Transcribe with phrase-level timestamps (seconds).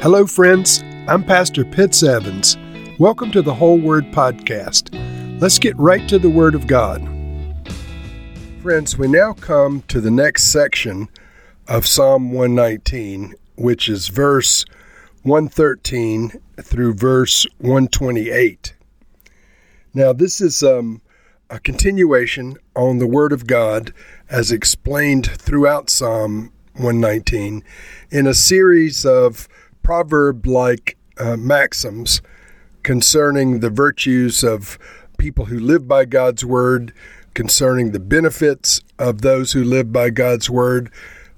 [0.00, 0.84] Hello, friends.
[1.08, 2.56] I'm Pastor Pitts Evans.
[3.00, 4.94] Welcome to the Whole Word Podcast.
[5.40, 7.02] Let's get right to the Word of God.
[8.62, 11.08] Friends, we now come to the next section
[11.66, 14.64] of Psalm 119, which is verse
[15.24, 16.30] 113
[16.62, 18.76] through verse 128.
[19.94, 21.02] Now, this is um,
[21.50, 23.92] a continuation on the Word of God
[24.30, 27.64] as explained throughout Psalm 119
[28.12, 29.48] in a series of
[29.88, 32.20] proverb like uh, maxims
[32.82, 34.78] concerning the virtues of
[35.16, 36.92] people who live by God's Word,
[37.32, 40.92] concerning the benefits of those who live by God's Word,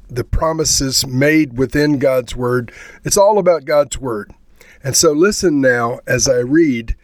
[0.09, 2.73] the promises made within God's Word.
[3.05, 4.33] It's all about God's Word.
[4.83, 6.97] And so listen now as I read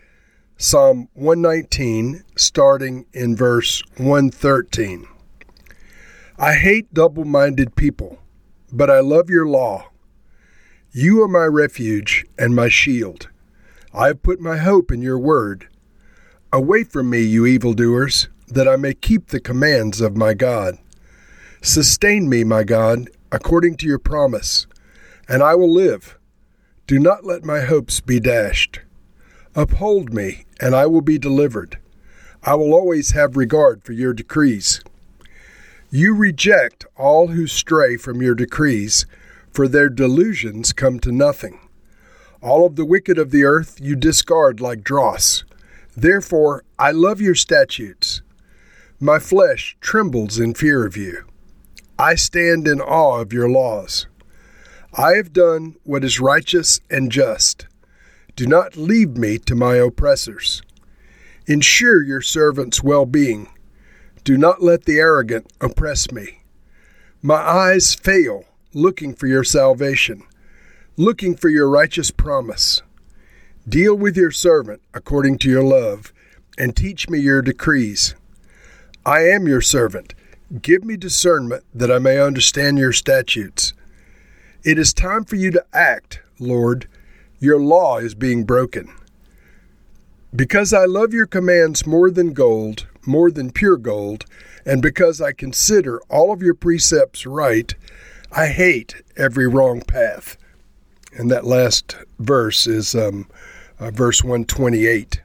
[0.56, 5.06] Psalm 119, starting in verse 113.
[6.41, 8.19] I hate double minded people
[8.73, 9.91] but I love your law.
[10.98, 13.28] You are my refuge and my shield.
[13.92, 15.69] I have put my hope in your word.
[16.55, 20.78] Away from me, you evildoers, that I may keep the commands of my God.
[21.61, 24.66] Sustain me, my God, according to your promise,
[25.28, 26.16] and I will live.
[26.86, 28.81] Do not let my hopes be dashed.
[29.55, 31.78] Uphold me, and I will be delivered.
[32.42, 34.81] I will always have regard for your decrees.
[35.91, 39.05] You reject all who stray from your decrees,
[39.57, 41.59] for their delusions come to nothing.
[42.43, 45.45] All of the wicked of the earth you discard like dross.
[45.97, 48.21] Therefore, I love your statutes.
[49.01, 51.25] My flesh trembles in fear of you.
[51.99, 54.07] I stand in awe of your laws.
[54.93, 57.67] I have done what is righteous and just.
[58.37, 60.61] Do not leave me to my oppressors.
[61.47, 63.49] Ensure your servant's well being
[64.23, 66.43] do not let the arrogant oppress me.
[67.23, 70.22] My eyes fail looking for your salvation,
[70.97, 72.83] looking for your righteous promise.
[73.69, 76.12] Deal with your servant according to your love,
[76.59, 78.14] and teach me your decrees.
[79.04, 80.15] I am your servant.
[80.62, 83.72] Give me discernment that I may understand your statutes.
[84.62, 86.88] It is time for you to act, Lord.
[87.38, 88.93] Your law is being broken.
[90.34, 94.25] Because I love your commands more than gold, more than pure gold,
[94.65, 97.75] and because I consider all of your precepts right,
[98.36, 100.36] I hate every wrong path.
[101.14, 103.30] And that last verse is um,
[103.80, 105.22] uh, verse 128.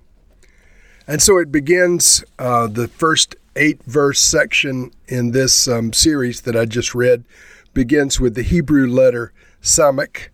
[1.07, 6.55] And so it begins uh, the first eight verse section in this um, series that
[6.55, 7.25] I just read
[7.73, 10.29] begins with the Hebrew letter Samech,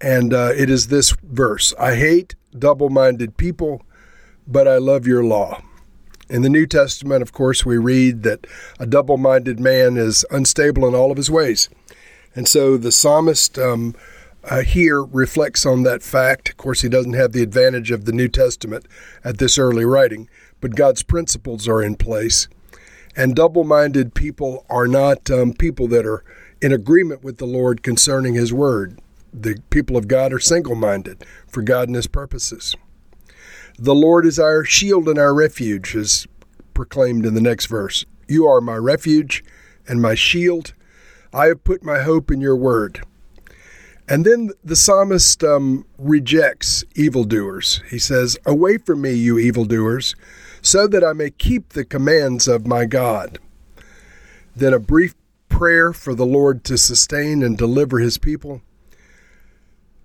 [0.00, 3.82] and uh, it is this verse I hate double minded people,
[4.46, 5.62] but I love your law.
[6.30, 8.46] In the New Testament, of course, we read that
[8.78, 11.68] a double minded man is unstable in all of his ways.
[12.34, 13.94] And so the psalmist um,
[14.44, 16.50] uh, here reflects on that fact.
[16.50, 18.86] Of course, he doesn't have the advantage of the New Testament
[19.24, 20.28] at this early writing,
[20.60, 22.48] but God's principles are in place.
[23.16, 26.24] And double minded people are not um, people that are
[26.62, 28.98] in agreement with the Lord concerning His Word.
[29.32, 32.76] The people of God are single minded for God and His purposes.
[33.78, 36.26] The Lord is our shield and our refuge, is
[36.74, 38.04] proclaimed in the next verse.
[38.28, 39.42] You are my refuge
[39.88, 40.74] and my shield.
[41.32, 43.02] I have put my hope in your word.
[44.08, 47.80] And then the psalmist um, rejects evildoers.
[47.88, 50.16] He says, Away from me, you evildoers,
[50.60, 53.38] so that I may keep the commands of my God.
[54.56, 55.14] Then a brief
[55.48, 58.62] prayer for the Lord to sustain and deliver his people.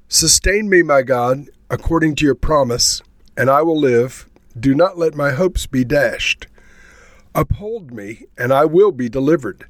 [0.08, 3.02] Sustain me, my God, according to your promise
[3.38, 4.30] and I will live.
[4.58, 6.48] Do not let my hopes be dashed.
[7.34, 9.66] Uphold me, and I will be delivered.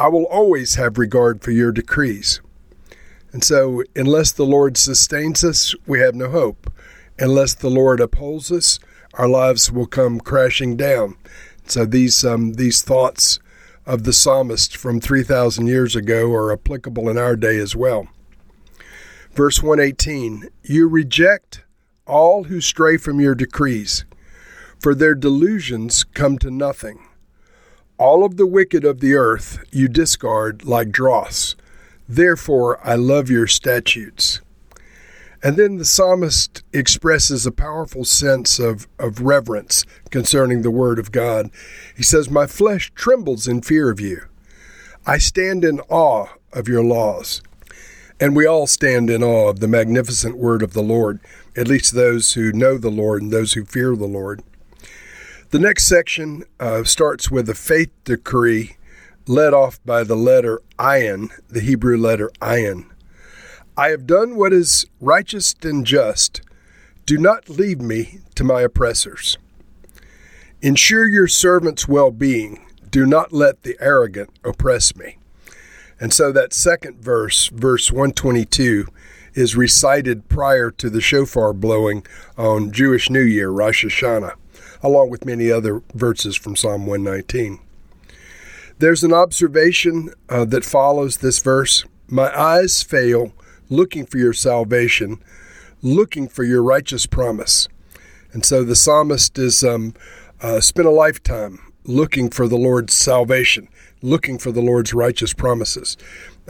[0.00, 2.40] I will always have regard for your decrees.
[3.32, 6.72] And so, unless the Lord sustains us, we have no hope.
[7.18, 8.78] Unless the Lord upholds us,
[9.12, 11.16] our lives will come crashing down.
[11.66, 13.40] So these um, these thoughts
[13.84, 18.08] of the psalmist from 3,000 years ago are applicable in our day as well.
[19.32, 21.62] Verse 118 You reject
[22.06, 24.06] all who stray from your decrees,
[24.78, 27.06] for their delusions come to nothing.
[28.00, 31.54] All of the wicked of the earth you discard like dross.
[32.08, 34.40] Therefore, I love your statutes.
[35.42, 41.12] And then the psalmist expresses a powerful sense of, of reverence concerning the Word of
[41.12, 41.50] God.
[41.94, 44.22] He says, My flesh trembles in fear of you.
[45.04, 47.42] I stand in awe of your laws.
[48.18, 51.20] And we all stand in awe of the magnificent word of the Lord,
[51.54, 54.42] at least those who know the Lord and those who fear the Lord.
[55.50, 58.76] The next section uh, starts with a faith decree
[59.26, 62.88] led off by the letter ayin, the Hebrew letter ayin.
[63.76, 66.40] I have done what is righteous and just.
[67.04, 69.38] Do not leave me to my oppressors.
[70.62, 72.64] Ensure your servant's well being.
[72.88, 75.18] Do not let the arrogant oppress me.
[75.98, 78.86] And so that second verse, verse 122,
[79.34, 82.06] is recited prior to the shofar blowing
[82.38, 84.34] on Jewish New Year, Rosh Hashanah,
[84.82, 87.60] along with many other verses from Psalm 119.
[88.78, 93.32] There's an observation uh, that follows this verse My eyes fail
[93.68, 95.22] looking for your salvation,
[95.82, 97.68] looking for your righteous promise.
[98.32, 99.94] And so the psalmist is um,
[100.40, 103.68] uh, spent a lifetime looking for the Lord's salvation,
[104.02, 105.96] looking for the Lord's righteous promises.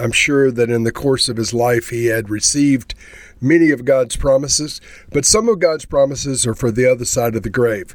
[0.00, 2.94] I'm sure that in the course of his life he had received
[3.40, 4.80] many of God's promises,
[5.12, 7.94] but some of God's promises are for the other side of the grave.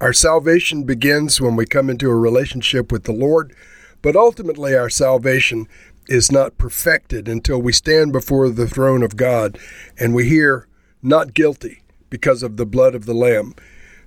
[0.00, 3.54] Our salvation begins when we come into a relationship with the Lord,
[4.02, 5.68] but ultimately our salvation
[6.08, 9.58] is not perfected until we stand before the throne of God
[9.98, 10.66] and we hear,
[11.02, 13.54] Not guilty because of the blood of the Lamb,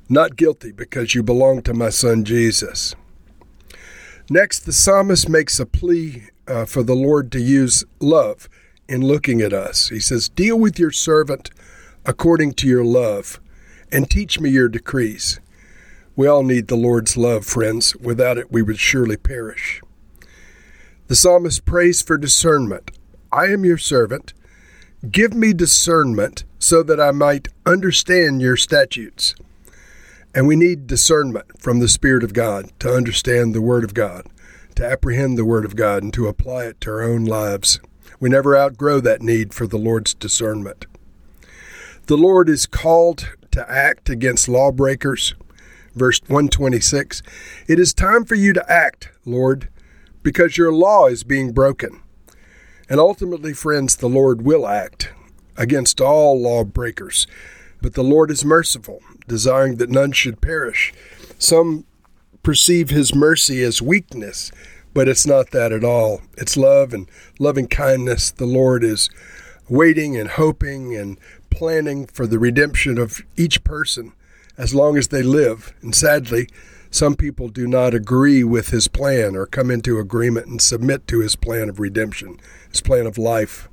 [0.07, 2.95] not guilty because you belong to my son Jesus.
[4.29, 8.49] Next, the psalmist makes a plea uh, for the Lord to use love
[8.87, 9.89] in looking at us.
[9.89, 11.51] He says, Deal with your servant
[12.05, 13.39] according to your love,
[13.91, 15.39] and teach me your decrees.
[16.15, 17.95] We all need the Lord's love, friends.
[17.95, 19.81] Without it, we would surely perish.
[21.07, 22.91] The psalmist prays for discernment.
[23.31, 24.33] I am your servant.
[25.09, 29.33] Give me discernment so that I might understand your statutes.
[30.35, 34.27] And we need discernment from the Spirit of God to understand the Word of God,
[34.79, 37.79] to apprehend the Word of God, and to apply it to our own lives.
[38.19, 40.85] We never outgrow that need for the Lord's discernment.
[42.07, 45.35] The Lord is called to act against lawbreakers.
[45.95, 47.21] Verse 126
[47.67, 49.69] It is time for you to act, Lord
[50.23, 52.01] because your law is being broken.
[52.89, 55.11] And ultimately, friends, the Lord will act
[55.57, 57.27] against all lawbreakers.
[57.81, 60.93] But the Lord is merciful, desiring that none should perish.
[61.37, 61.85] Some
[62.43, 64.51] perceive his mercy as weakness,
[64.93, 66.21] but it's not that at all.
[66.37, 67.09] It's love and
[67.39, 68.31] loving kindness.
[68.31, 69.09] The Lord is
[69.69, 71.19] waiting and hoping and
[71.49, 74.13] planning for the redemption of each person
[74.57, 75.73] as long as they live.
[75.81, 76.47] And sadly,
[76.91, 81.19] some people do not agree with his plan or come into agreement and submit to
[81.19, 82.39] his plan of redemption,
[82.69, 83.69] his plan of life.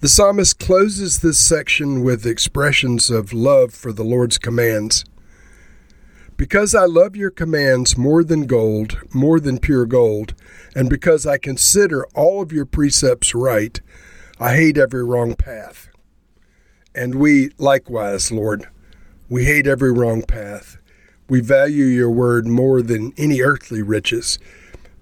[0.00, 5.04] The psalmist closes this section with expressions of love for the Lord's commands.
[6.38, 10.34] Because I love your commands more than gold, more than pure gold,
[10.72, 13.80] and because I consider all of your precepts right,
[14.38, 15.88] I hate every wrong path.
[16.94, 18.68] And we likewise, Lord,
[19.28, 20.76] we hate every wrong path.
[21.28, 24.38] We value your word more than any earthly riches.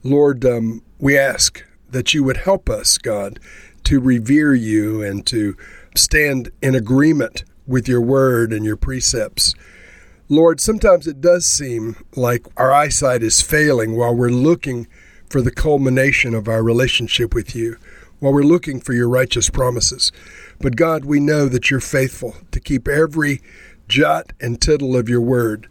[0.02, 3.38] Lord, um, we ask that you would help us, God,
[3.84, 5.54] to revere you and to
[5.94, 9.54] stand in agreement with your word and your precepts.
[10.28, 14.88] Lord, sometimes it does seem like our eyesight is failing while we're looking
[15.30, 17.76] for the culmination of our relationship with you,
[18.18, 20.10] while we're looking for your righteous promises.
[20.58, 23.40] But God, we know that you're faithful to keep every
[23.86, 25.68] jot and tittle of your word.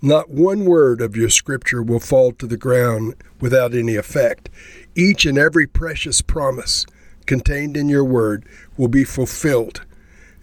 [0.00, 4.48] Not one word of your scripture will fall to the ground without any effect.
[4.94, 6.86] Each and every precious promise
[7.26, 9.84] contained in your word will be fulfilled.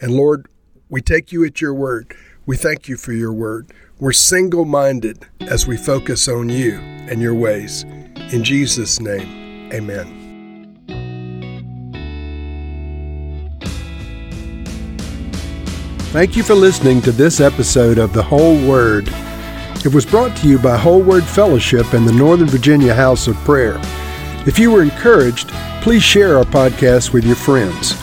[0.02, 0.48] And Lord,
[0.90, 2.14] we take you at your word.
[2.46, 3.72] We thank you for your word.
[4.00, 7.84] We're single minded as we focus on you and your ways.
[8.34, 10.20] In Jesus' name, amen.
[16.12, 19.08] Thank you for listening to this episode of The Whole Word.
[19.86, 23.36] It was brought to you by Whole Word Fellowship and the Northern Virginia House of
[23.38, 23.80] Prayer.
[24.46, 25.48] If you were encouraged,
[25.82, 28.03] please share our podcast with your friends.